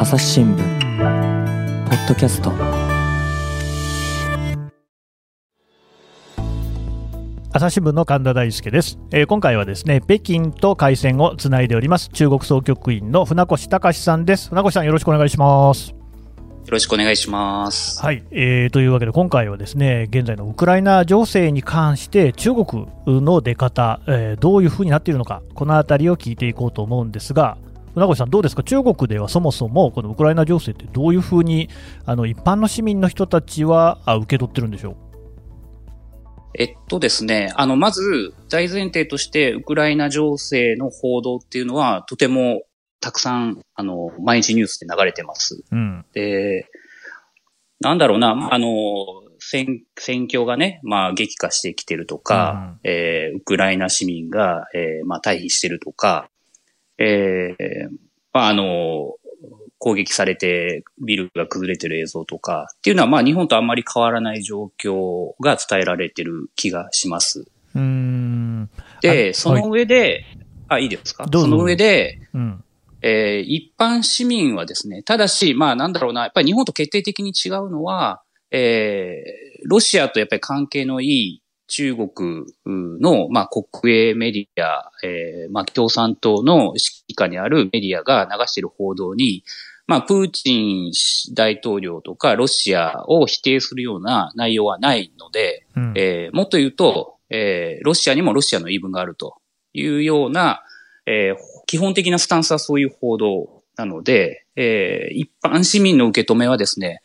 [0.00, 0.56] 朝日新聞
[1.88, 2.52] ポッドキャスト。
[7.52, 14.50] 朝日新聞の神田大輔です、えー、今回はですね北京と回線をつないでおります中国総局員の船越隆さんです。
[14.50, 15.90] 船越さんよろしくお願いします。
[15.90, 15.96] よ
[16.68, 18.00] ろしくお願いします。
[18.00, 27.58] はい、えー、というわけで今回はですね現在のウクライナ情勢に関して中国の出方、えー、どういうふうになっているのかこのあたりを聞いていこうと思うんですが
[27.98, 31.68] 船越さん、どうですか、中国ではそもそもこのウクライナ情勢ってどういうふうに
[32.06, 34.96] あの一般の市民の人たちはあ受け取ってるんでしょう？
[36.54, 42.62] えっとですね、あの、まず大前提として、ウクライナ情勢の報道っていうのは、とても
[43.00, 45.62] たくさん、あの、毎日ニュースで流れてます。
[45.70, 46.68] うん、で、
[47.80, 48.66] なんだろうな、あの、
[49.38, 56.28] 戦、戦況がね、まあ激化してきてるとか、うん、えー、ウクライナ市民が、えー、まあ退避してるとか、
[56.98, 57.88] えー、
[58.32, 59.14] まああの、
[59.80, 67.46] 攻撃されてビルが崩れてる映像とかっていうのはまあ日本とあんまり変わらない状況が伝えられてる気がします。
[67.76, 68.68] うん。
[69.02, 70.24] で、その上で、
[70.68, 71.28] はい、あ、いいですか？
[71.32, 72.64] その上で、うん。
[73.02, 86.78] えー、一般市民はですね、ただし、まあなんだろうな、やっぱり日本と決定的に違うのは、えー、ロシアとやっぱり関係のいい中国の、まあ、国営メディア、えー、まあ、共産党の指
[87.12, 89.44] 揮下にあるメディアが流している報道に、
[89.86, 90.92] まあ、プーチン
[91.34, 99.36] 大統領とかロシアを否定するような内容はないので、うん、えー、もっと言うと、えー、ロシアにもロシアの言い分があると
[99.72, 100.62] いうような、
[101.06, 107.00] えー、基本的なスタンスはそういう報道なので、えー、一般市民の受け止めはですね、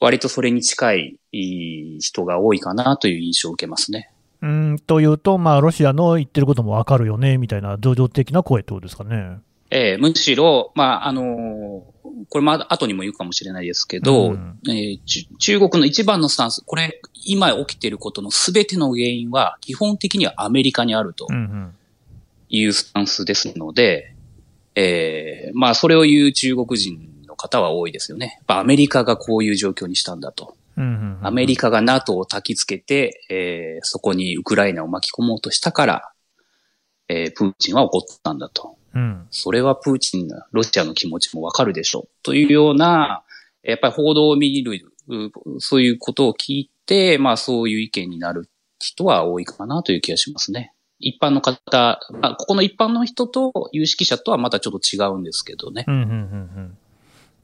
[0.00, 4.10] 割とそれに近い人が多いかなという印象を受けますね。
[4.40, 9.38] うんというと、まあ、ロシアの言ってることもわかるよねみたいな、情状的な声ってことですかね。
[9.70, 11.26] えー、むしろ、まあ、あのー、
[12.28, 21.26] これま後にも言うかもしれないですけど、うん、えー、中国の一番のスタンス、これ、今起きていることのすべての原因は、基本的にはアメリカにあると。
[21.28, 21.74] うんうん
[22.48, 24.14] いうスタンスですので、
[24.74, 28.42] えー、まあそれを言う中国人の方は多いですよね。
[28.46, 30.54] アメリカがこういう状況にしたんだと。
[31.22, 36.12] アメリカが NATO を焚きつけて、えー、そこにウクライナを巻き込もうとしたから、
[37.08, 38.76] えー、プーチンは怒ったんだと。
[38.94, 42.08] うん、それはプーチン、ロシアの気持ちもわかるでしょう。
[42.22, 43.22] というような、
[43.62, 44.92] やっぱり報道を見る、
[45.58, 50.72] そういうことを聞いて、まあそういう意見になる人は多いかなという気がしますね。
[51.00, 55.84] 一般の方、あここの一般の人と有識者とはまたちょっと違うんですけどね。
[55.86, 56.14] うんうんうんう
[56.60, 56.78] ん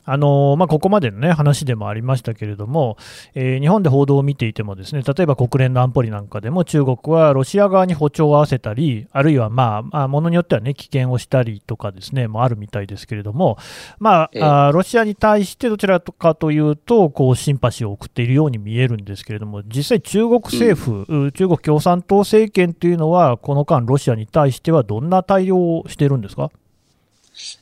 [0.06, 2.96] あのまあ、ここまでの、ね、話でもありましたけれども、
[3.34, 13.56] えー、日本で報道を見ていても、ですね例えば国連の安保理なんかでも、中国はロシア側に歩調を合わせたり、あるいは、まあ、まあ、ものによっては、ね、危険をしたりとかですね、もあるみたいですけれども、
[13.98, 26.50] まあ、あロシアに対してどちらかというと、こうシンパシーを送っているように見えるんですけれども、実際、中国政府、うん、中国共産党政権というのは、この間、ロシアに対してはどんな対応をしているんですか？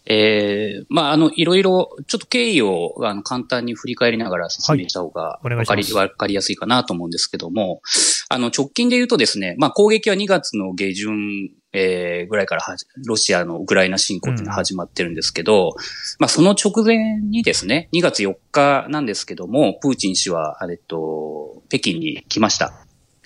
[0.07, 7.81] ええー、まあ、あの、いろいろ、ちょっと経緯を、あの、簡単に振り返りながら説明した方が、わかり、わ、かりやすいかなと思うんですけども、
[8.29, 15.73] あの、直近で言うとですね、まあ、攻撃は2月の下旬、えー、ぐらいからは、ロシアのウクライナ侵攻っていうのが始まってるんですけど、うん、
[16.19, 22.75] まあ、その直前にですね、2月4日なんですけども、プーチン氏は、えっと、北京に来ました。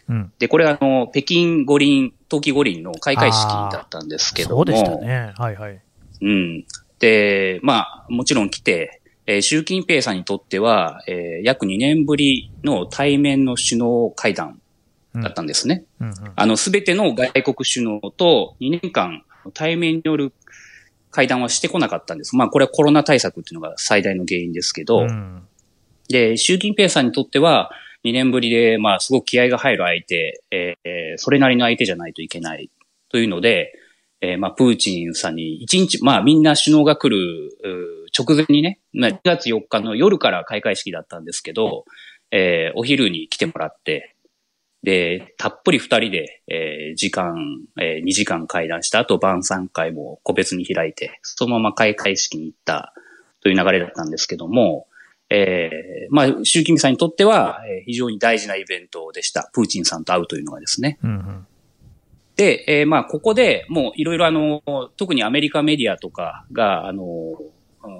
[0.08, 4.56] うん、で、これはあの、北京五輪、冬季五輪の開会式だったんですけども。
[4.58, 5.32] そうでしたね。
[5.36, 5.82] はいはい。
[6.20, 6.64] うん。
[6.98, 14.60] で、まあ、もちろん来て、えー、習近平さんにとっては、えー、約2年ぶりの対面の首脳会談
[15.14, 15.84] だったんですね。
[16.00, 20.32] うんうんうん、あの、すべての外国首脳と2年間対面による
[21.10, 22.36] 会談はしてこなかったんです。
[22.36, 25.42] まあ、これはコロナ対策っていうのが最大の原因ですけど、うん、
[26.08, 27.70] で、習近平さんにとっては、
[28.04, 32.70] 2年ぶりで、まあ、すごく気合が入る相手、えー、それなりの相手じゃないといけない
[33.10, 33.72] というので、
[34.20, 37.50] えー、まあ、プーチンさんに一日、まあ、みんな首脳が来る
[38.16, 41.84] 直前にね、まあ、2月4日の夜から開会式だったんですけど、
[42.30, 44.14] えー、お昼に来てもらって、
[44.82, 47.34] で、たっぷり二人で、えー、時間、
[47.80, 52.94] えー、2時間会談した後、晩餐会も個別に開いて、そのまま開会式に行った
[53.42, 54.86] という流れだったんですけども、
[55.28, 59.50] えー、まあ、習近平さんにとっては、非常に大事なイベントでした。
[59.52, 60.98] プーチンさんと会うというのがですね。
[61.02, 61.46] うんうん
[62.36, 64.62] で、えー、まあ、ここでもういろいろあの、
[64.96, 67.04] 特にアメリカメディアとかが、あの、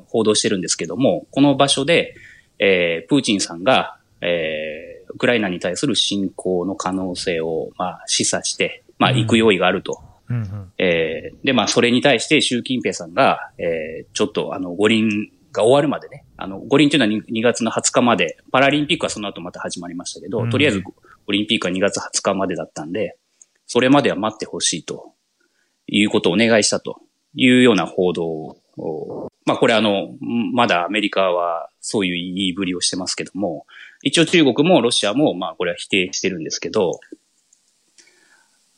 [0.07, 2.15] 報道してるんですけども、この場所で、
[2.59, 10.01] えー、プーチンさんが、えー、ウクライナに対する侵攻の可能性を、まあ、示唆して、まあ、行く用意があると。
[10.29, 20.83] うんえー、で、まあ、それに対して習近平さんが、えー、ちょっと、あの、五輪が終わるまでね、あの、五輪というのは 2, 2月の20日まで、パラリンピックはその後また始まりましたけど、うん、とりあえず
[21.29, 23.17] オリンピックは2月20日までだったんで、
[23.67, 25.17] それまでは待ってほしいと。
[25.89, 27.01] いうことをお願いしたと。
[27.35, 30.09] いうような報道を、まあこれあの、
[30.55, 33.67] まだアメリカはそういう言いぶりをしてますけども、
[34.03, 36.99] 一応中国もロシアもまあこれは否定してるんですけど、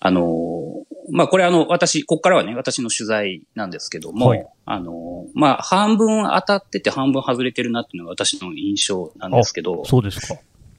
[0.01, 10.35] あの、まあこれあの私、ここからはね、私の取材なんですけども、はい、あの、まあ半分当たってて半分外れてるなっていうのが私の印象なんですけど、そうですか。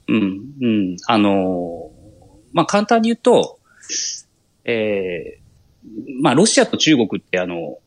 [0.08, 0.96] うん、うん。
[1.06, 1.90] あの、
[2.52, 3.59] まあ簡単に言うと、
[4.64, 7.78] えー、まあ、ロシアと中国ってあの、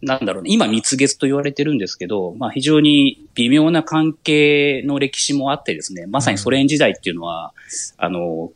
[0.00, 7.52] なんだろうね、今蜜月と言われてるんですけど、まあ非常に微妙な関係の歴史もあってですね、まさにソ連時代っていうのは、
[7.98, 8.52] うん、あの、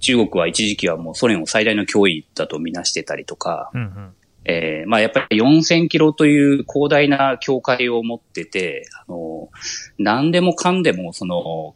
[0.00, 4.14] 中国は一時期はもうソ連を最大の脅威だとみなしてたりとか、うんうん、
[4.44, 9.50] えー、まあやっぱり4000キロという広大な境界を持ってて、あの、
[9.98, 11.74] 何でもかんでもその、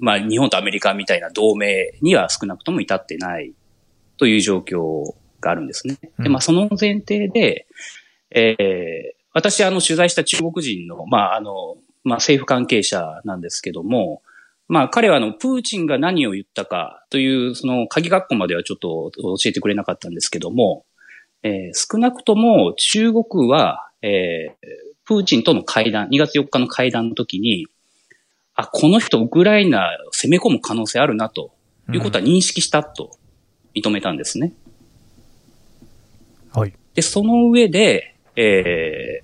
[0.00, 3.52] まあ日本とアメリカみたいな同盟には少なくとも至ってない
[4.16, 5.98] という状況があるんですね。
[6.18, 7.66] で、まあ、その前提で、
[8.30, 14.22] えー、私、あの、取材した中国人の、まあ、あの、まあ、政府関係者なんですけども、
[14.66, 20.84] まあ、彼は、あの、プーチンが何を言ったかという、その、鍵学校まではちょっと教えてくれなかったんですけども、
[21.42, 24.66] えー、少なくとも中国は、えー、
[25.06, 27.66] プーチンとの会談、2月4日の会談の時に、
[28.58, 31.52] あ、この人ウクライナ攻め込む可能性あるなと
[31.92, 33.12] いうことは認識したと
[33.72, 34.52] 認めたんですね。
[36.52, 36.74] はい。
[36.92, 39.22] で、その上で、え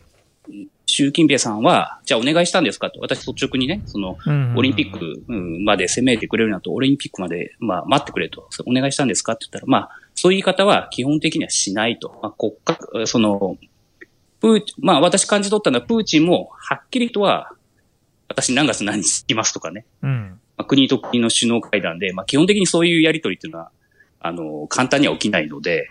[0.48, 3.00] ー、習近平さんは、じゃあお願いしたんですかと。
[3.00, 4.16] 私率直にね、その、
[4.56, 8.48] オリンピックまで攻めてくれるなと、オリンピックまで、まあ、待ってくれと。
[8.66, 12.20] お願いしたんですかって言ったら、まあ、そういう言い方は基本的にはしないと。
[12.22, 13.58] まあ、国家、その、
[14.40, 17.50] プーまあ、私感じ取ったのは、プーチンも、はっきりとは、
[18.34, 19.86] 私何月何日行きますとかね。
[20.02, 20.40] うん。
[20.56, 23.70] まあ、国と国の首脳会談で、まあ、基本的にそういうやりとりっていうのは、
[24.20, 25.90] あの、簡単には起きないので、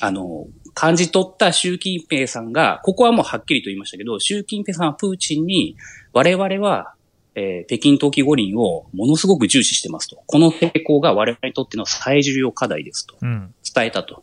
[0.00, 5.76] あの、感じ取った習近平さんが、ここはもうはっきりと言いましたけど、習近平さんはプーチンに、
[6.12, 6.94] 我々は、
[7.36, 10.22] えー、北京冬季五輪をものすごく重視してますと。
[10.26, 13.16] この成功が我々にとっての最重要課題ですと。
[13.20, 14.22] 伝えたと。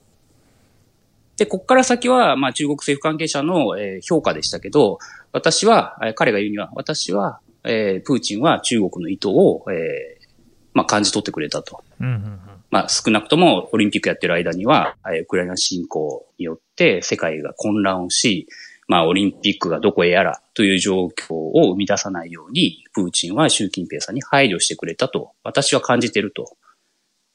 [1.38, 5.00] で、ここから先は、まあ中国政府関係者の、えー、評価でしたけど、
[5.32, 10.28] 私は、えー、彼が言うには、私は、えー、プーチンは中国の意図を、えー、
[10.74, 11.84] まあ感じ取ってくれたと。
[12.00, 12.40] うんうんうん
[12.72, 18.48] まあ少なくともオリンピックやってる間には、ウクライナ侵攻によって世界が混乱をし、
[18.88, 26.56] まあオリンピックがどこへやらという状況を生み出さないように、プーチンは習近平さんに配慮してくれたと、私は感じていると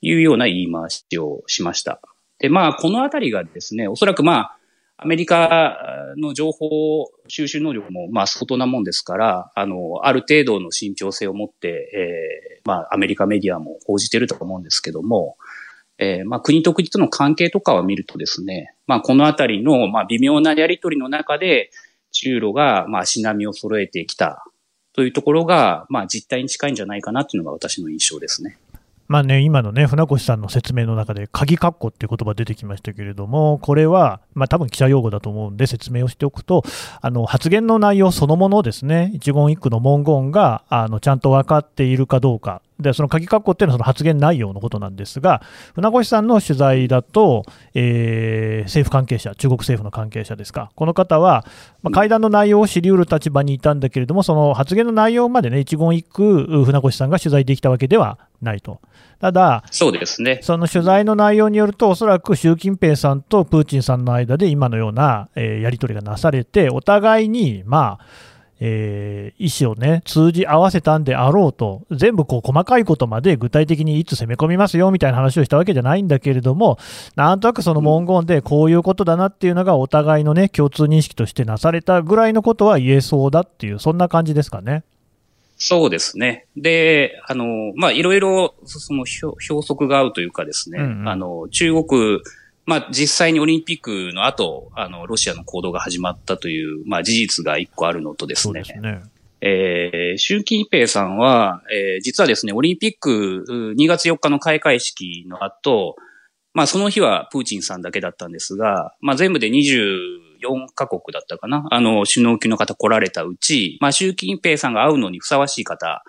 [0.00, 2.00] いうような言い回しをしました。
[2.38, 4.58] で、まあこのあたりがですね、おそらくまあ
[4.98, 5.78] アメリカ
[6.16, 15.36] の情報収集能力も、まあ、相当なもんですから、あの、ある程度の信憑性を持って、えー、まあ、アメリカメディアも報じてると思うんですけども、
[15.98, 21.70] えー、まあ、国と国との関係とかを見るとですね、まあ、このあたりの、まあ、微妙なやりとりの中で、
[22.12, 24.44] 中ロが、まあ、足並みを揃えてきた
[24.94, 28.56] というところが、まあ、実態に近いんじゃないかなというのが私の印象ですね。
[29.08, 36.64] まあね、今のね、船越さんの説明の中で、鍵括弧っていう言葉出てきましたけれども、これは、まあ多分記者用語だと思うんで説明をしておくと、
[37.00, 45.42] あの発言の内容そのものですね、一言一句の文言があのちゃんと分かっているかどうか、でその鍵括弧っていうのはその発言内容のことなんですが、
[45.74, 51.46] 船越さんの取材だと、えー、政府関係者、中国政府の関係者ですか、この方は、
[51.82, 58.80] まあ、会談の内容を知りうる立場にいたんだけれども、その発言の内容までね、一言一句、船越さんが取材できたわけではないと。
[59.20, 60.40] ただ、そうですね。
[60.42, 68.04] その取材の内容によると、おそらく習近平さんとプーチンさんの間で今のような、えー、やり取りがなされて、お互いに、まあ、
[68.58, 76.78] えー、意思をね、通じ合わせたんであろうと、全部こう細かいことまで具体的にいつ攻め込みますよみたいな話をしたわけじゃないんだけれども、
[77.16, 84.84] なんとなくその文言でこういうことだなっていうのがお互いのね、共通認識としてなされたぐらいのことは言えそうだっていう、そんな感じですかね。
[85.58, 86.46] そうですね。
[86.56, 92.20] で、あの、まあ、いろいろ、その標則が合うというかですね、うんうん、あの、中国、
[92.66, 98.64] まあ、実際にオリンピックの後、あの、ロシアの行動が始まったという、まあ、事実が一個あるのとですね。
[98.64, 99.02] そうですね。
[99.40, 105.96] えー、習近平さんは、えー、実はですね、オリンピック2月4日の開会式の後、
[106.54, 111.66] まあ、その日はプーチンさんだけだったんですが、まあ、全部で20、4カ国だったかな。
[111.70, 116.02] あの、首脳級の方来られたうち、まあ、習近平さんが会うのにふさわしい方、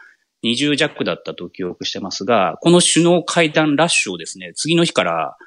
[0.43, 5.37] 20弱だったと記憶してますが、この首脳会談ラッシュをですね、次の日から、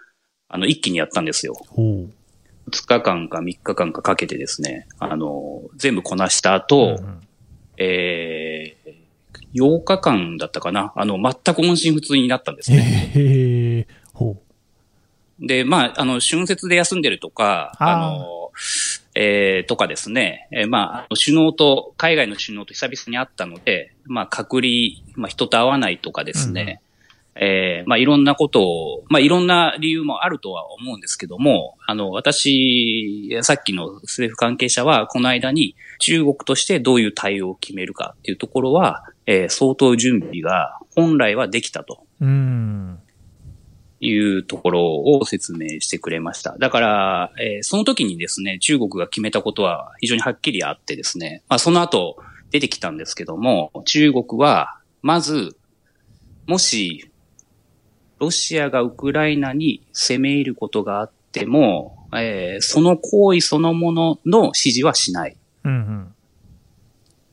[0.51, 1.55] あの、一気にやったんですよ。
[1.77, 7.21] 2日間か3日間かかけてですね、あの、全部こなした後、うんうん、
[7.79, 13.13] えー、8日間だったかな、あの、全く音信不通になったんですね。
[13.15, 14.37] へほ
[15.41, 15.47] う。
[15.47, 18.51] で、まあ、あの、春節で休んでるとか、あの、
[19.15, 24.71] えー、とかですね、えー、まあ、首脳と、海外の首脳と久々に会ったので、まあ、隔離、
[25.15, 26.83] まあ、人と会わないとかですね、
[27.43, 42.05] えー、まあ、いろんなことを、まあ、いろんな理由もあるとは思うんですけども、あの、私、さっきの政府関係者は、この間に中国としてどういう対応を決めるかっていうところは、えー、相当準備が本来はできたと。
[42.21, 42.99] うん
[44.03, 46.57] いうところを説明してくれました。
[46.59, 52.17] だから、えー、その時にですね、中国が決めたことは非常にはっきりあってですね、まあ、その後
[52.51, 55.55] 出てきたんですけども、中国は、まず、
[56.47, 57.10] もし
[58.21, 65.37] ロシアがウクライナに攻め入ることがあっても、えー、その行為そのものの支持はしない。
[65.65, 66.15] うんうん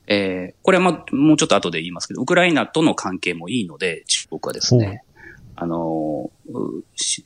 [0.09, 5.03] えー、これはま、もうちょっと後で言いますけど、ウクライナとの関係もいいので、中国はですね、
[5.57, 6.31] あの、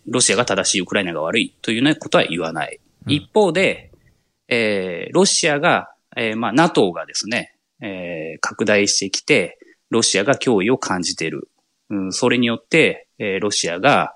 [0.07, 2.79] ロシアが正しい、ウクライナが悪いというようなことは言わない。
[3.05, 3.91] うん、一方で、
[4.47, 9.59] えー、ロシアが、えー、まあ、NATO がですね、えー、拡大してきて、
[9.91, 11.49] ロシアが脅威を感じている。
[11.91, 14.15] うん、それによって、えー、ロシアが、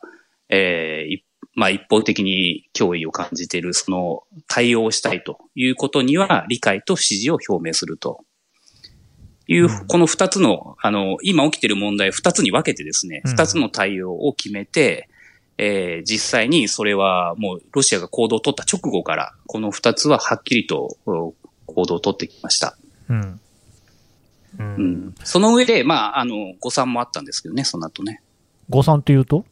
[0.50, 1.19] えー、
[1.53, 8.25] まあ、一方的に脅威を感じている、その対応をしたいということには理解と支持を表明すると
[9.47, 15.07] いう、この二つの、あの、今起きている問題二つに分けてですね、二つの対応を決めて、
[15.57, 22.75] えー、実際にそれはもうロシアが行動を取った直後から、この二つははっきりと行動を取ってきました。
[23.07, 23.39] うん。
[24.57, 28.21] うん、うん、その上で、まあ、あの、誤算もあったんですけどね、その後ね。
[28.69, 29.45] 誤算っていうと？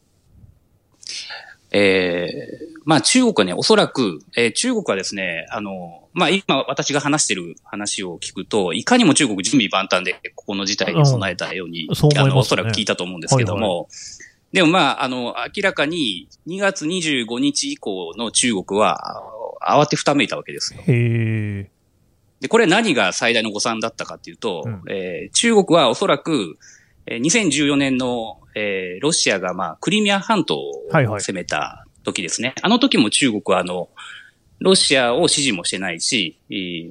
[1.76, 13.86] えー、まあ中国はね、おそらく、えー、中国はですね、あの、まあ今私が話してる話を聞くと、いかにも中国準備万端でここの事態に備えたように、うん、あの、おそらく聞いたと思うんですけども、はいはい、
[14.52, 19.20] でもまあ、あの、明らかに2月25日以降の中国は
[19.60, 20.80] 慌てふためいたわけですよ。
[20.86, 21.68] へ
[22.40, 26.58] で、これ何が最大の誤算だったかっていうと、うん、えー、中国はおそらく、
[27.06, 32.48] 2014年の、えー、ロシアが、まあ、クリミア半島を攻めた時ですね。
[32.48, 33.88] はいはい、あの時も中国は、あの、
[34.60, 36.38] ロシアを支持もしてないし、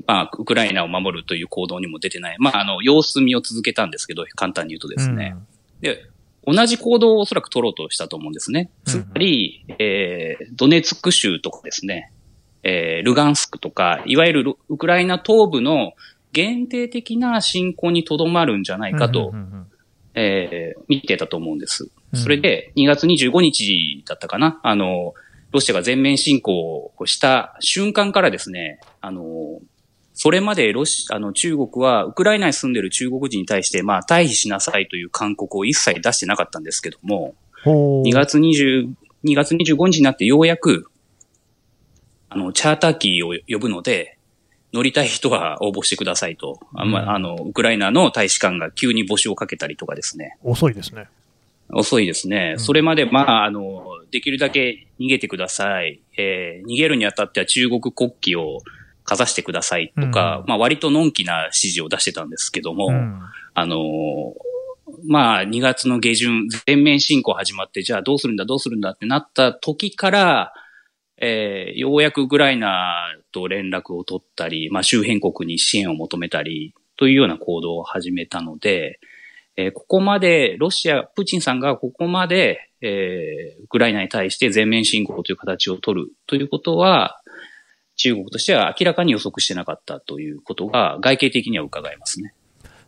[0.06, 2.36] まあ、ウクライナを守るという行動にも出てない。
[2.40, 5.36] まあ、あの、様子見を続けたんですけど、簡単に言うとですね。
[5.36, 5.48] うん、
[5.82, 6.06] で、
[6.46, 8.70] 同じ行動をおそらく取ろうとしたと思うんですね。
[8.86, 12.12] つまり、うん、えー、ドネツク州とかですね、
[12.64, 15.94] えー、ルガンスクとか、いわゆるウクライナ東部の
[16.34, 19.68] 限定的な侵攻にとどまるんじゃないかと、うんうんうん
[20.16, 21.90] えー、見てたと思うんです。
[22.14, 25.14] それで、2月25日だったかな、あの、
[25.52, 29.60] ロシアが全面侵攻をした瞬間からですね、あの、
[30.14, 38.90] それまでロシ、あの、中国は、ウクライナに住んでる中国人に対して、まあ、退避しなさいという勧告を一切出してなかったんですけども、2月20、
[39.26, 40.88] 2月25日になってようやく、
[42.30, 44.18] あの、チャーター機を呼ぶので、
[44.74, 46.60] 乗りたい人は応募してくださいと。
[46.74, 50.38] あまあ、あの、ウクライナの大使館が急に募集をかけたりとかですね。
[50.44, 51.08] 遅いですね。
[51.70, 52.54] 遅いですね。
[52.54, 56.00] うん、それまで、まあ、あの、できるだけ逃げてください。
[56.18, 58.62] えー、逃げるにあたっては中国国旗を
[59.04, 63.22] かざしてくださいとか、うん、まあ、割とのんきな指示を出してたんですけども、うん、
[63.54, 63.78] あの、
[65.06, 70.54] まあ、2月の下旬、全面侵攻始まって、じゃあどうするんだ、どうするんだってなった時から、
[71.18, 79.00] えー、ようやくウクライナと連絡を取ったり、まあ、周辺国に支援を求めたり、というような行動を始めたので、
[79.56, 87.20] えー、ここまで、ロシア、プーチンさんがここまで、えー、ウクライナに対して全面侵攻という形を取るということは、
[87.96, 92.34] 中国としては明らかに予測してなかったということが外形的には伺えますね。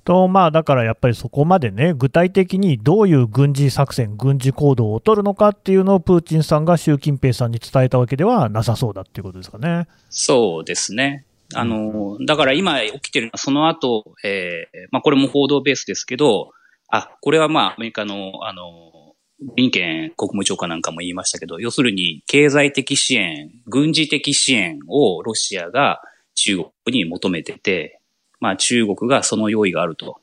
[0.05, 9.87] と、まあ、だからやっぱりそこまでね、具体的にどういう軍事作戦、軍事行動を取るのかっていうのをプーチンさんが習近平さんに伝えたわけではなさそうだっていうことですかね。
[10.09, 11.25] そうですね。
[11.53, 16.51] あの、だから今起きてるのはその後、えー、まあこれも報道ベースですけど、
[16.89, 26.01] あ、これはまあアメリカの、あの、ブリンケン国務長官なんかも言いましたけど、要するに経済的支援、軍事的支援をロシアが
[26.35, 28.01] 中国に求めてて、
[28.39, 30.19] まあ中国がその用意があると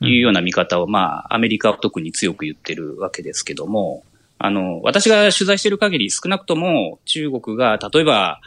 [0.00, 4.04] いうような見方を、まあアメリカは特に強く言ってるわけですけども、
[4.38, 8.40] あの、私が取材している限り少なくとも中国が例えば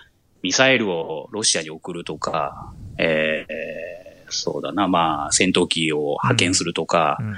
[0.44, 7.36] ミサイルをロシアに送るとか、えー、そうだな、まあ戦闘機を派遣するとか、うんうん、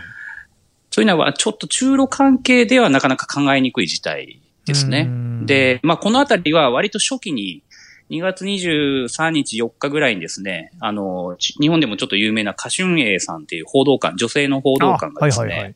[0.92, 5.10] そういうのはちょっと中ロ関係ではなかなか考えにくい事態ですね。
[5.46, 7.64] で、まあ、このあたりは割と初期に、
[8.10, 15.76] 2月23日4日ぐらいにですね、あの、日本でもちょっと有名なカシュンエイさんっていう報道官、女性の報道官がですね、あはいはいはい、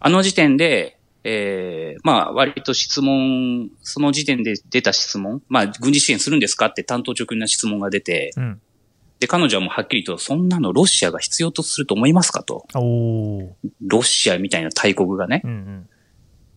[0.00, 8.60] あの時点で、えー、まあ、割と質問、その時点で出た質問、まあ、軍事支援するんですかって担当直入な質問が出て、うん、
[9.18, 12.66] で、彼女はもうはっきりと、そんなのロシアが必要とすると思いますかと。
[13.82, 15.88] ロシアみたいな大国がね、うんうん、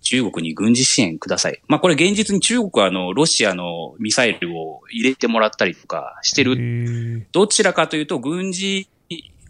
[0.03, 1.61] 中国に軍事支援ください。
[1.67, 7.25] まあ、これ現実に中国はあの、ロシアのミサイルを入れてもらったりとかしてる。
[7.31, 8.87] どちらかというと、軍事、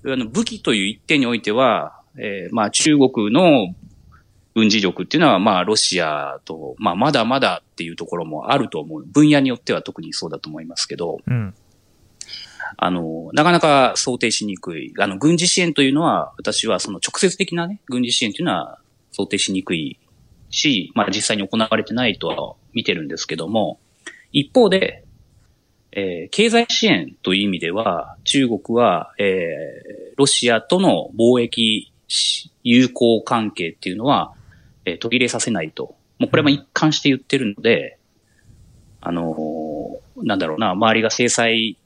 [0.06, 3.74] あの、武器という一点においては、えー、まあ、中国の
[4.56, 9.04] 軍事力っていうのは、まあ、ロシアと、まあ、まだまだっていうところもあると思う。
[9.06, 11.56] 分野によっては特にそうだと思いますけど、うん、
[12.78, 14.94] あの、なかなか想定しにくい。
[15.00, 18.80] あの、軍事支援というのは、私はその直接的なね、軍事支援というのは
[19.12, 20.00] 想定しにくい
[20.54, 23.80] し、まあ、実際に行われてないとは見てるんですけども、
[24.32, 25.04] 一方で、
[25.92, 31.92] えー、経済支援という意味では、中国は、えー、ロシアとの貿易
[32.64, 34.34] 友好関係っていうのは、
[34.86, 35.96] えー、途切れさせないと。
[36.20, 37.98] もうこれも一貫して言ってるので、
[39.02, 41.78] あのー、なんだろうな、周りが制裁、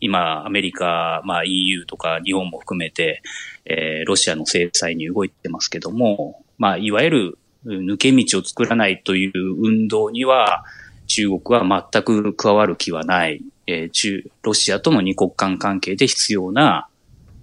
[0.00, 3.22] 今、アメリカ、まあ EU とか日本も含めて、
[3.64, 10.64] えー、ロシアの制裁に動いてますけども、まあ、いわゆる抜け道を作らないという運動には、
[11.06, 16.88] 中国は全く加わる気はない、えー、中、ロシアとの二国間関係で必要な、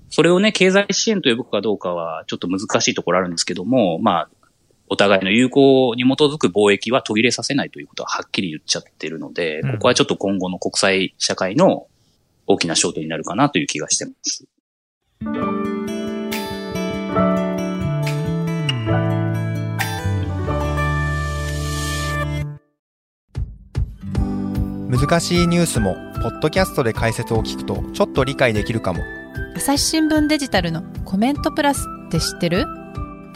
[0.09, 4.29] それをね、経済支援と呼ぶかどうかはちょっと難しいところあるんですけども、まあ、
[4.89, 11.87] お互いの友好に基づく貿易は途切れさせないということははっきり言っちゃってるので、ここはちょっと今後の国際社会の
[12.45, 14.45] 大きな焦点になるかなという気がしてます。
[24.99, 29.03] 難しいニュースもポッドキャストで解説を聞くとちょっと理解できるかも。
[29.55, 32.65] 朝日新聞デジタルのコメントプラスって知ってる？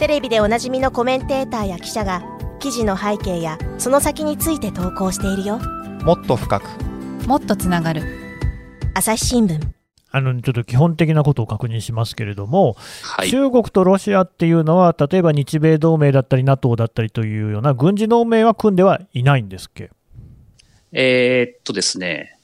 [0.00, 2.24] テレビでおなじみのコメンテーターや記者が
[2.58, 5.60] 記事の背景やその先について投稿しているよ。
[6.02, 6.64] もっと深く。
[7.28, 8.02] もっとつながる。
[8.94, 9.60] 朝日新聞。
[10.10, 19.90] あのちょっと基本的なことを確認しますけれども、はい、中国とロシアっていうのは、例えば日米同盟だったり、NATO だったりというような軍事同盟は組んではいないんですっけ？
[20.92, 22.38] えー、っとですね、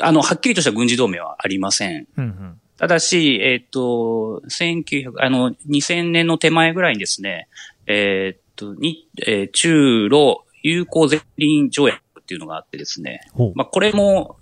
[0.00, 2.06] あの、はっきりとした軍事同盟はありません。
[2.16, 7.48] うんうん、ただし、えー、っと、1900、あの、2000年の手前ぐらいにですね、
[7.86, 13.20] えー、っと、に、えー、中ロ友好ゼリン条約っていうのがあってですね、
[13.54, 14.36] まあ、これも、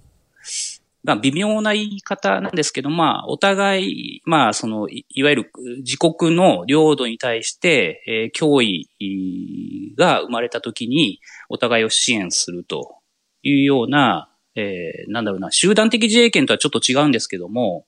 [1.08, 12.96] まあ、微妙な言い方なんですけど、まあ、お互い、まあ、その、いわゆる自国の領土に対して、えー、脅威が生まれたときに、お互いを支援すると
[13.42, 17.86] いうような、えー、なんだろうな、集団的自衛権とはちょっと違うんですけども、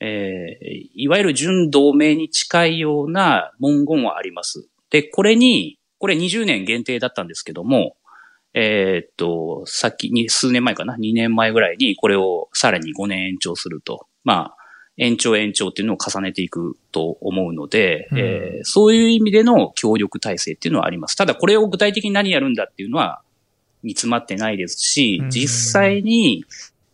[0.00, 4.68] えー、いわゆる準同盟に近いような文言はあります。
[4.90, 7.94] で、これに、これ20年限定だったんですけども、
[8.54, 14.06] えー、っと、さっきに、数年前かな ?2 年前ぐらいにこれをさらに5年延長すると。
[14.24, 14.56] まあ、
[14.98, 21.16] 延長延長っていうのを重ねていくと思うので、うん、えー、そういう意味での協力体制っていうのはあります。
[21.16, 23.22] ただこれを具体的に何やるんだっていうのは
[23.84, 26.44] 煮詰まってないですし、実際に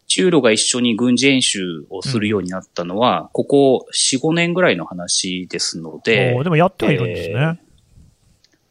[0.07, 6.37] 中ロが一緒に軍事演習をするようになったのは、ここ4、5年ぐらいの話ですので。
[6.45, 7.35] でもやってはいるんですね。
[7.35, 7.57] えー、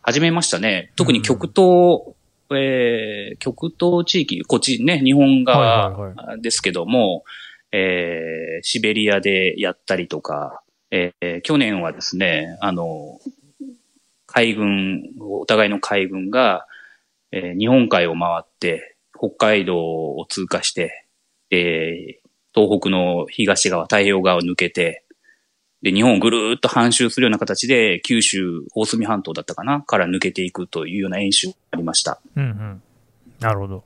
[0.04, 0.92] 始めましたね。
[0.96, 2.16] 特に極東
[2.52, 7.24] えー、極東地域、こっちね、日本側ですけども、
[7.72, 13.20] えー、シベリアでやったりとか、えー、去年はですね、あの、
[14.28, 16.68] 海軍、お互いの海軍が、
[17.32, 21.08] えー、日本海を回って、北海道を通過して、
[21.50, 25.03] えー、東北の東側、太平洋側を抜けて、
[25.84, 32.20] で、日本をぐるーっと半周するような形で、九州、大隅半島だったかなから抜けていくというような演習がありました。
[32.36, 32.82] うんうん。
[33.42, 33.84] なるほど。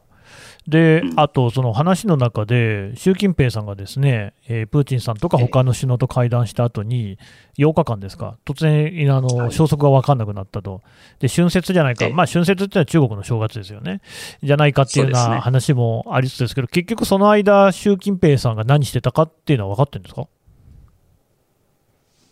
[0.67, 7.17] で、うん、あと、その話の中で、習近平さんがですね、えー、プーチンさんとか他の首脳と会談した後に、
[7.57, 10.83] 8日間ですか、突然、あの、消息が分かんなくなったと。
[11.19, 14.01] で、春節じゃないか、まあ、春節っていうのは中国の正月ですよね。
[14.43, 20.27] じゃないかっていうような話もありつつですけど、ね、結局その間、習近平さんが何してたかっていうのは分かってるんですか？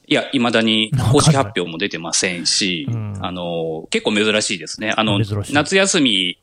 [0.08, 4.94] いや、未だに公式発表も出てませんし、うん、あの、結構珍しいですね。
[4.96, 5.20] あの、
[5.52, 6.40] 夏休み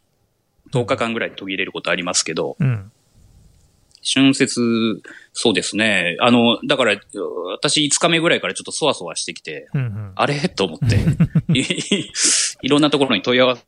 [0.73, 2.91] 10日間ぐらい途切れることありますけど、うん、
[4.03, 6.17] 春節、そうですね。
[6.21, 7.01] あの、だから、
[7.53, 10.49] 私5日目ぐらいからちょっとそわそわしてきて、うんうん、あれ？
[10.49, 10.99] と思って、
[12.63, 13.65] いろんなところに問い合わせ、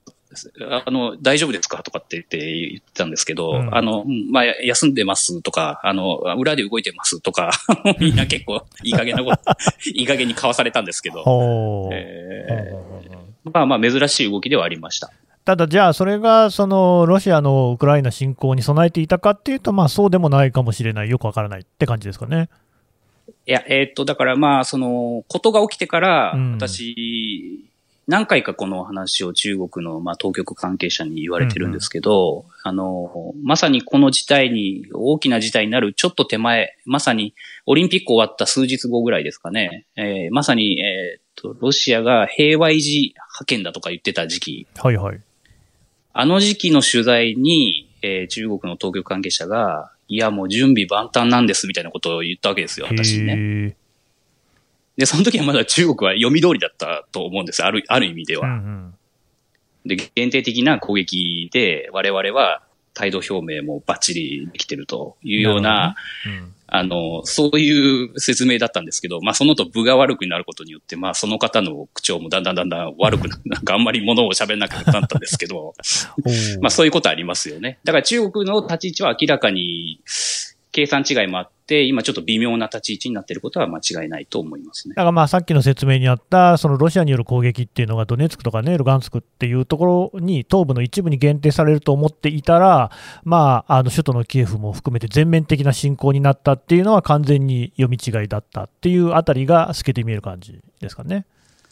[0.87, 1.83] あの、大丈夫ですか？
[1.83, 7.51] とかって言って言ってたんですけど、うん、あの、まあ、休んでますとか、あの、裏で動いてますとか、
[7.99, 9.39] みんな結構いい加減なこと、
[9.95, 15.11] いい加減に交わされたんですけど、えー、まあまあ珍しい動きではありました。
[15.45, 22.49] ただ、じゃあ、それがそのロシアのウクライナ侵攻に備えていたかっていうと、まあ、そうでもないかもしれない、よくわからないって感じですかね。
[23.47, 27.67] いや、えー、っと、だからまあ、その、ことが起きてから、私、
[28.07, 37.35] 何回かこの話を中国の、まあ、当局関係者に言われてるんですけど、うんうん、あの、まさにこの事態に、大きな事態になるちょっと手前、まさに
[37.67, 44.67] オリンピック終わった数日後ぐらいですかね、えー、まさに、えー、っと、ロシアが平和維持派遣だとか言ってた時期。
[44.77, 45.21] はいはい。
[46.13, 53.77] あの時期の取材に、えー、中国の当局関係者が、いや、もう準備万端なんですみたいなことを言ったわけですよ、私にね。
[54.97, 57.65] で、その時はまだ中国は読み通りだったと思うんです。
[57.65, 58.47] ある、ある意味では。
[58.47, 58.95] うんうん、
[59.87, 62.63] で、限定的な攻撃で、我々は
[62.95, 75.75] 態度表明もバッチリできてるというような、うん、あの、そういう説明だったんですけど、まあそのと部が悪くなることによって、まあその方の口調もだんだんだんだん悪くな、 なんかあんまりものを喋んなくなったんですけど、
[76.63, 77.79] まあそういうことありますよね。
[77.85, 80.01] だから中国の立ち位置は明らかに
[80.75, 84.95] 計算違いもあって、今ちょっと微妙な立ち位置になっていることは間違いないと思いますね。
[84.97, 92.91] だからまあさっきの説明にあった、そのロシアによる攻撃っていうのがドネツクとかね、ルガンスクっていうところに東部の一部に限定されると思っていたら、
[93.23, 101.25] まあ、あの首都のキエフも含めて全面的な侵攻になったっていうのは完全に読み違いだったっていうあたりが透けて見える感じですかね。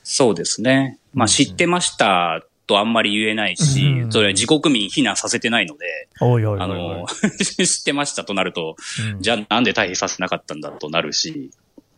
[0.04, 1.00] そうですね。
[1.12, 7.06] まあ知ってましたとあんまり言えないし、うん、それは自国民避難させてないので、おいおいおいあの、
[7.38, 8.76] 知ってましたとなると、
[9.14, 11.50] うん、じゃあなんで退避させなかったんだとなるし、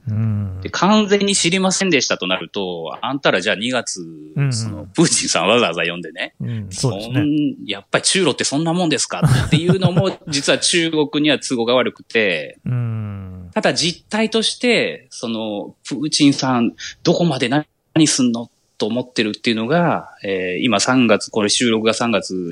[0.08, 4.44] うん、で完全に知りませんでしたとなると、あんたらじゃあ2月、うん。
[4.46, 7.24] うん、その、プーチンさんわざわざ読んでね、うん、そうですね。
[7.66, 17.64] やっぱり中ロってそんなもんですかっていうのも、実は中国には都合が悪くて、うん、ただ実態として、その、プーチンさん、どこまで何
[18.06, 18.50] すんの
[18.84, 22.50] と思ってるっていうのが、えー、今3月、これ収録が3月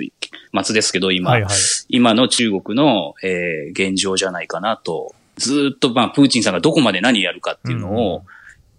[0.64, 1.50] 末ですけど、今、はいはい、
[1.90, 8.22] 今の中国の、えー、現状じゃないかなと、ずっと、まあ、プーチンさんがどこまで何やるかっていうのを、うん、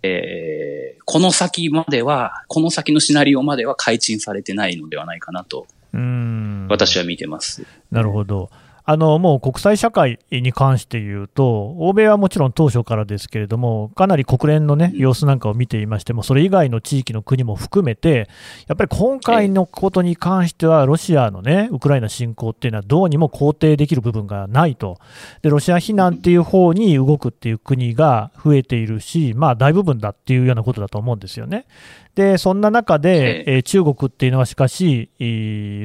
[0.01, 5.67] えー、この先までは、この先のシナリオまでは改陳されてないのではないかなと、
[6.69, 7.63] 私は見てます。
[7.91, 8.49] なるほど。
[8.85, 18.27] あのもう国際社会に関して言うと、欧米はもちろん当初からですけれども、かなり国連の、ね、様子なんかを見ていましても、それ以外の地域の国も含めて、
[18.67, 24.99] やっぱり今回のことに関しては、ロシアの、ね、ウクライナ侵攻っていうのは、どうにも肯定できる部分がないと、
[25.41, 31.65] でロシア非難っていう方に動くっていう国が増えているし、まあ、大部分だっていうようなことだと思うんですよね。
[32.15, 35.09] でそんな中で、えー、中国っていうのはしかし、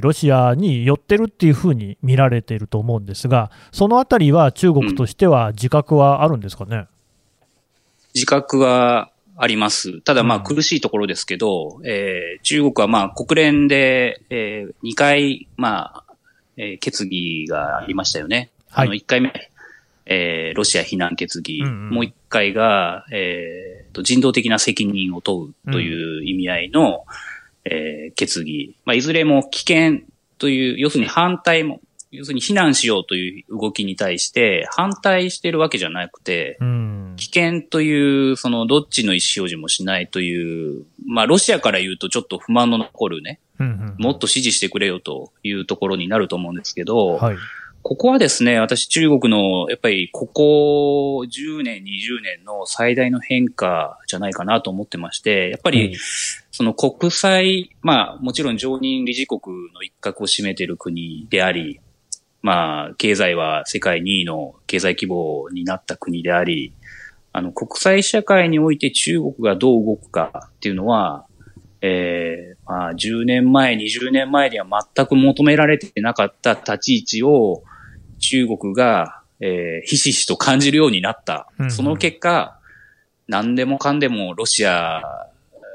[0.03, 6.89] ロシアに寄ってるっていうふうに見られていると思うんですが、そのあたりは中国としては自覚はあるんですかね、うん、
[8.15, 10.03] 自覚はあります。
[10.03, 16.15] ただまあ苦しいところですけど、うん、えー、中国はまあ国連で、えー、2回、まあ、
[16.59, 18.51] えー、決議がありましたよね。
[18.69, 19.48] はい、あの1回目、
[20.11, 27.05] えー、ロシア非難決議、うんうん、もう一回が、えー、と人道的な責任を問うという意味合いの、
[27.67, 28.75] うん、えー、決議。
[28.87, 30.01] まあ、いずれも危険
[30.39, 47.37] という、要するに反対も、要するに非難しようという動きに対して反対してるわけじゃなくて、うん、危険という、そのどっちの意思表示もしないという、まあロシアから言うとちょっと不満の残るね、うんうんうん、もっと支持してくれよというところになると思うんですけど、はい、
[47.83, 55.97] ここはですね、私中国のやっぱりここ10年、20年の最大の変化じゃないかなと思ってまして、やっぱり
[56.51, 59.41] その国際、まあもちろん常任理事国
[59.73, 61.81] の一角を占めている国であり、
[62.43, 66.75] まあ経済は世界2位の経済規模になった国であり、
[67.33, 71.27] あの国際社会において中国がどう動くかっていうのは、
[71.81, 77.63] えー、まあ、10年前、20年前には全く求められてなかった立ち位置を
[78.29, 81.49] 中国が、えー、ひしひしと感じるようになった。
[81.59, 82.59] うんうん、その結果、
[83.27, 85.03] 何でもかんでもロシア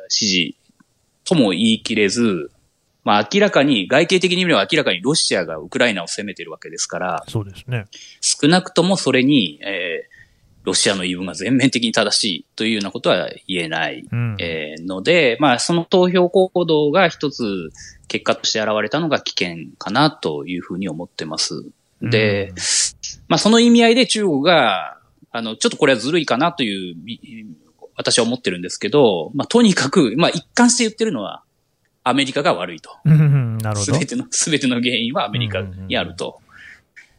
[0.08, 0.58] 支持
[1.24, 2.52] とも言い切れず、
[3.04, 7.86] まあ明らかに、外形的に見れば明らかにロシアがウクライナを攻めてるわけですから、そうですね。
[8.22, 10.14] 少なくともそれに、えー、
[10.64, 17.72] ロシアの言い分が全面的に正しいというようなことは言えない、うん、えー、ので、まあその投票行動が一つ
[18.08, 21.66] 結果として現れたのが危険かなというふうに思ってます。
[22.10, 22.56] で、うん、
[23.28, 24.98] まあその意味合いで中国が、
[25.32, 26.96] あの、ちょっとこれはずるいかなという、
[27.96, 31.44] 私は思ってるんですけど、まあとにかく、まあ一貫して言ってるのは、
[32.04, 32.98] アメリカが悪いと。
[33.06, 33.76] なるほど。
[33.76, 36.42] すべての、すべての原因はアメリカにあると。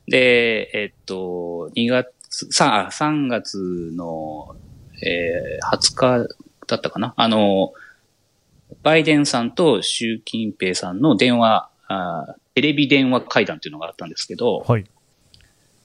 [0.06, 4.54] で、えっと、2月、3, 3月の、
[5.02, 6.28] えー、20日
[6.66, 7.72] だったかなあの、
[8.82, 14.84] バイデンさんと習近平さんの電話、あテレビ電話会談というのがあったんですけど、はい。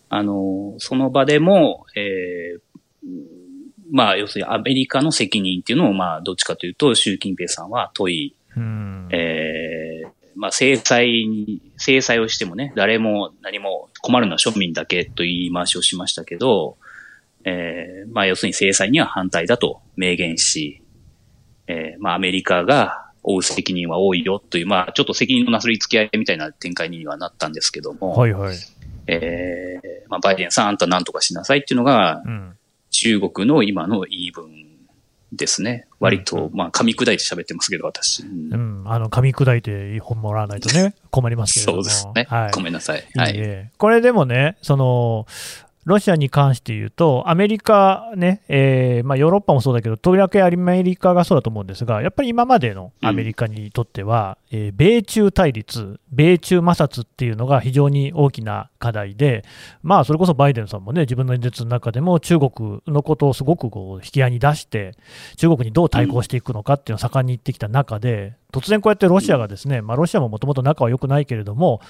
[0.09, 2.59] あの、その場でも、えー、
[3.91, 8.35] まあ、要するにアメリカの責任っていうのを、まあ、どっちかというと、習近平さんは問い、
[9.11, 16.77] えー、まあ、制裁に、制裁をしてもね、誰も何も困るのは庶民だけと言い回しをしましたけど、
[17.45, 20.81] えー、まあ、要するに制裁には反対だと明言し、
[21.67, 28.57] えー、まあ、アメリカが負う責任は多いよという、まあ、ちょっと責任のなすりつき合いみたいな展開にはなったんですけども、はいはい。
[29.07, 32.57] えー、まあ、バイデンさん、あんた何とかしなさいっていうのが、うん、
[32.91, 34.49] 中国の今の言い分
[35.31, 35.87] ですね。
[35.99, 38.23] 割と、うん、まあ、噛み砕いて喋ってますけど、私。
[38.23, 42.25] うん、うん、あの、噛み砕いて本もらわないとね、困りますけどそうですね。
[42.29, 42.51] はい。
[42.51, 43.03] ごめんなさい。
[43.15, 43.35] はい。
[43.35, 43.43] いい
[43.77, 45.25] これでもね、その、
[45.85, 59.45] ロシアに関して言うと、アメリカね、えーまあ、ヨーロッパもそうだけど、とりわけアメリカがそうだと思うんですが、やっぱり今までのアメリカにとっては、えー、米中対立、米中摩擦っていうのが非常に大きな課題で、
[59.83, 64.95] まあ、それこそバイデンさんもね、自分の演説の中でも中国のことをすごくこう引き合いに出して、
[65.37, 71.81] 中国にどう対抗していくのかっていうのを盛んに言ってきた中で、突然こうやってロシアがですね、まあ、ロシアももともと仲は良くないけれども、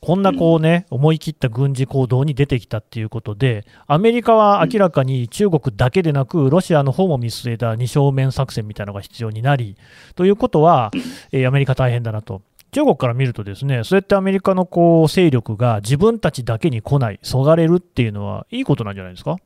[0.00, 9.76] こんなこうね、思い切った軍事行動に出てきたっていうことで、アメリカは明らかに中国だけでなく、ロシアの方も見据えた二正面作戦みたいなのが必要になり、
[10.16, 10.90] ということは、
[11.30, 12.42] えー、アメリカ大変だなと。
[12.70, 19.38] 中国から見るとですね、そうやってアメリカのこう勢力が自分たちだけに来ない、そがれるっていうのは、いいことなんじゃないですか？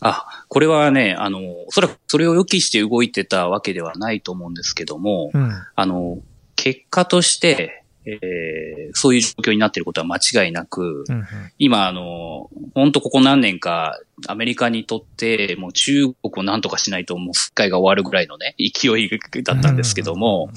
[0.00, 6.18] あ、これはね、あの、それ、それを予期して動いてたわけではないと思うんですけども、うん、あの、
[6.56, 11.26] 結果として、えー、そういう状況になっていることは間違いなく、うんうん、
[11.58, 19.10] 今、あの、本当ここ何年か、アメリカにとって、もう中国を何とかしないと、もう世界が終わるぐらいのね、勢い
[19.42, 20.50] だったんですけども、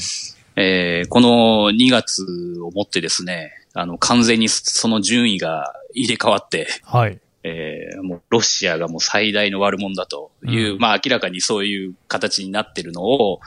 [0.56, 2.24] えー、この2月
[2.62, 7.20] をもってですね、あの、完全にその順位が入れ替わって、はい。
[7.44, 13.40] えー、もうロシアがもう最大の悪者だという、うん、まあ明らかにそういう形になってるのを、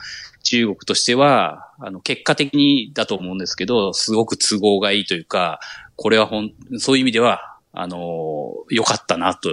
[0.43, 5.59] 中国としては、あの、結果的にだと思うんですけど、すごく都合がいいというか、
[5.95, 9.49] これはほん、そういう意味では、あの、良かったなと。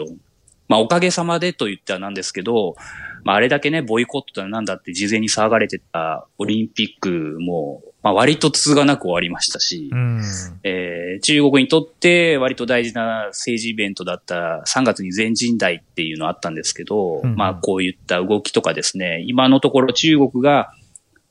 [0.73, 2.77] まあ、おかげさまでと言ったらなんですけど、
[3.25, 10.23] まあ、あれだけね、ボイコットだなんだって事前に騒がれてたオリンピックも、まあ、割と通がなく終わりましたし、うん、
[10.65, 20.73] えー、中国にとって割と大事な政治イベントだった3月に全人代っていうのあったんですけど、うん、まあこういった動きとかですね、今のところ中国が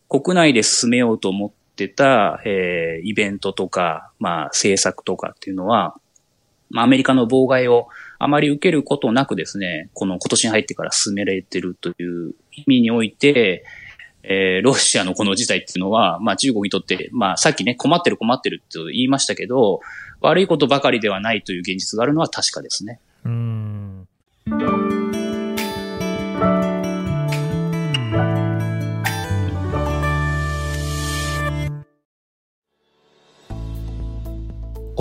[0.08, 5.96] 国内で進めようと思ってた、えー、イベントとか、まあ、政策とかっていうのは、
[6.70, 7.88] まあ、アメリカの妨害を
[8.24, 13.66] あまり受けることなくですね、この今年に入ってから進められてるという意味において、
[14.24, 19.82] えー、ロシアのこの事態っていうのは、まあ中国にとって、まあさっきね、困ってる困ってるって言いましたけど、
[20.22, 23.00] 悪いことばかりではないという現実があるのは確かですね。
[23.26, 24.08] うん。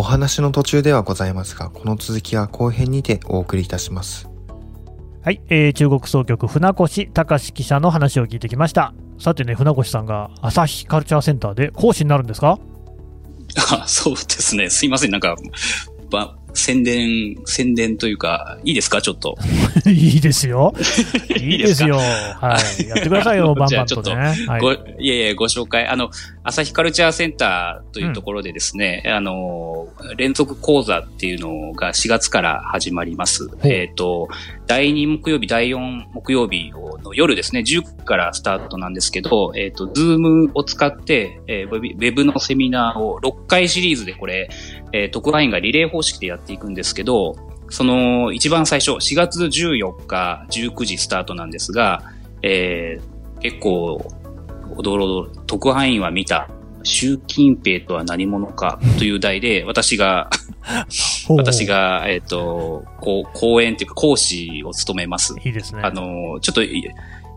[0.01, 4.31] お話の途中ではございますが、この続きは後編にてお送りいたします。
[5.23, 8.95] はい、えー、中国総局船越隆記者の話を聞いてきました。
[9.19, 12.59] さてね、船越さんが朝日カルチャーセンターで講師になるんですか？
[13.73, 14.71] あそうですね。
[14.71, 15.11] すいません。
[15.11, 15.37] なんか、
[16.11, 19.01] ば、宣伝、宣伝というか、いいですか？
[19.03, 19.37] ちょっと。
[19.89, 20.75] いいですよ。
[21.41, 21.97] いいですよ。
[21.97, 22.87] はい。
[22.87, 24.15] やってくださいよ、 バンバンとね。
[24.47, 25.87] はい、ご、いやいや、ご紹介。
[25.87, 26.11] あの、
[26.45, 33.49] 朝日カルチャーセンターというところでですね、うん、あの、連続講座っていうのが4月から始まります。
[33.63, 34.29] えっ、ー、と、
[34.67, 36.71] 第2木曜日、第4木曜日
[37.03, 44.49] の夜ですね、10からスタートなんですけど、えっ、ー、と、ズームを使って、えー、ウェブのセミナーを6回シリーズでこれ、
[44.93, 47.37] えー、特派員がリレー方式でやっていくんですけど、
[47.69, 52.03] その一番最初、4月14日19時スタートなんですが、
[52.43, 54.05] えー、結構、
[54.77, 56.49] おどろどろ、特派員は見た、
[56.83, 60.31] 習近平とは何者かという題で、私が
[61.29, 65.35] 私が、えっ、ー、と、こう、講演というか講師を務めます。
[65.45, 65.83] いいですね。
[65.83, 66.63] あの、ちょっと、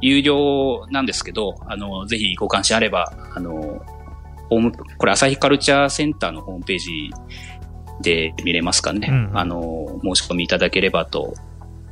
[0.01, 3.81] 有料なんですけど、あの、ぜひご関心あれば、あの、
[4.49, 7.11] ホーム、これ朝日カルチャーセンターのホームページ
[8.01, 9.07] で見れますかね。
[9.09, 11.33] うん、あの、申し込みいただければと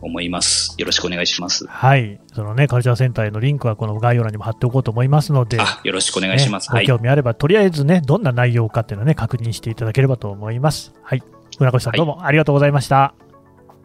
[0.02, 0.76] 思います。
[0.78, 1.66] よろしくお願いします。
[1.68, 2.20] はい。
[2.34, 6.74] そのね、カルチャーセンターへのリンクはこの概要欄にも貼っておこうと思いますので、よろしくお願いします。
[6.74, 10.94] ね、ご興味あれば、とりあえずね、どんな内容かっていうのをね、確認していただければと思います。
[11.04, 11.24] はい。
[11.60, 13.14] 村越さん、どうもありがとうございました。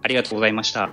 [0.03, 0.91] ありがとうございました。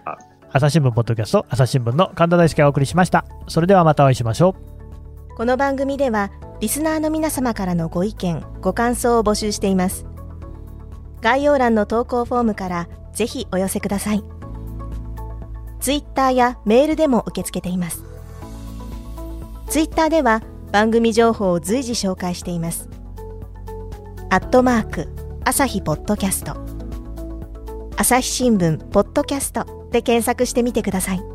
[0.51, 3.25] 朝日新聞ポッドキャスト、朝日新聞の神田大輔がお送りしました。
[3.47, 4.55] それではまたお会いしましょ
[5.31, 5.35] う。
[5.35, 10.12] この番組では、リスナーの皆様からのご意見、ご感想を募集しています。
[11.23, 14.23] 概要欄の投稿フォームからぜひお寄せください。
[15.79, 18.03] ツイッターやメールでも受け付けています。
[19.69, 22.89] ツイッターでは番組情報を随時紹介しています。
[24.29, 25.07] アットマーク、
[25.45, 26.57] 朝日ポッドキャスト。
[27.95, 31.32] 朝日新聞、ポッドキャストで検索してみてください。